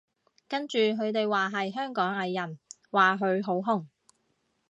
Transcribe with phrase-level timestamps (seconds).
[0.47, 2.57] 跟住佢哋話係香港藝人，
[2.89, 3.85] 話佢好紅